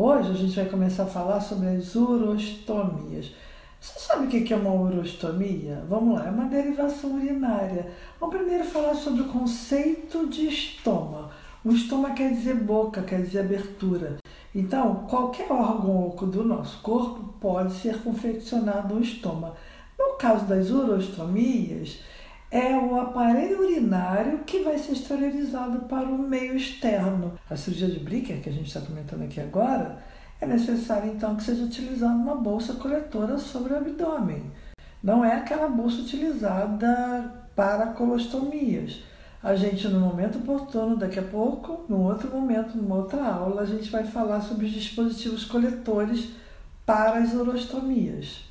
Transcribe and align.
Hoje 0.00 0.30
a 0.30 0.34
gente 0.34 0.54
vai 0.54 0.66
começar 0.66 1.02
a 1.02 1.06
falar 1.06 1.40
sobre 1.40 1.70
as 1.70 1.96
urostomias. 1.96 3.32
Você 3.80 3.98
sabe 3.98 4.26
o 4.26 4.28
que 4.28 4.54
é 4.54 4.56
uma 4.56 4.72
urostomia? 4.72 5.84
Vamos 5.88 6.16
lá, 6.16 6.28
é 6.28 6.30
uma 6.30 6.44
derivação 6.44 7.16
urinária. 7.16 7.90
Vamos 8.20 8.36
primeiro 8.36 8.62
falar 8.62 8.94
sobre 8.94 9.22
o 9.22 9.28
conceito 9.28 10.28
de 10.28 10.46
estoma. 10.46 11.32
O 11.64 11.72
estoma 11.72 12.12
quer 12.12 12.30
dizer 12.30 12.54
boca, 12.54 13.02
quer 13.02 13.22
dizer 13.22 13.40
abertura. 13.40 14.18
Então, 14.54 15.04
qualquer 15.10 15.50
órgão 15.50 16.06
oco 16.06 16.26
do 16.26 16.44
nosso 16.44 16.80
corpo 16.80 17.34
pode 17.40 17.72
ser 17.72 18.00
confeccionado 18.00 18.94
um 18.94 19.00
estoma. 19.00 19.54
No 19.98 20.14
caso 20.14 20.44
das 20.44 20.70
urostomias, 20.70 21.98
é 22.50 22.74
o 22.74 22.98
aparelho 22.98 23.62
urinário 23.62 24.38
que 24.44 24.60
vai 24.60 24.78
ser 24.78 24.92
esterilizado 24.92 25.80
para 25.80 26.08
o 26.08 26.18
meio 26.18 26.56
externo. 26.56 27.38
A 27.48 27.56
cirurgia 27.56 27.88
de 27.88 28.00
Bricker, 28.00 28.40
que 28.40 28.48
a 28.48 28.52
gente 28.52 28.68
está 28.68 28.80
comentando 28.80 29.22
aqui 29.22 29.40
agora, 29.40 29.98
é 30.40 30.46
necessário 30.46 31.10
então 31.12 31.36
que 31.36 31.42
seja 31.42 31.64
utilizada 31.64 32.14
uma 32.14 32.36
bolsa 32.36 32.74
coletora 32.74 33.38
sobre 33.38 33.72
o 33.72 33.76
abdômen. 33.76 34.50
Não 35.02 35.24
é 35.24 35.34
aquela 35.34 35.68
bolsa 35.68 36.00
utilizada 36.00 37.46
para 37.54 37.88
colostomias. 37.88 39.02
A 39.42 39.54
gente, 39.54 39.86
no 39.86 40.00
momento 40.00 40.38
oportuno, 40.38 40.96
daqui 40.96 41.18
a 41.18 41.22
pouco, 41.22 41.84
no 41.88 42.02
outro 42.02 42.30
momento, 42.30 42.76
numa 42.76 42.96
outra 42.96 43.24
aula, 43.24 43.62
a 43.62 43.66
gente 43.66 43.90
vai 43.90 44.04
falar 44.04 44.40
sobre 44.40 44.66
os 44.66 44.72
dispositivos 44.72 45.44
coletores 45.44 46.30
para 46.84 47.18
as 47.18 47.34
urostomias. 47.34 48.44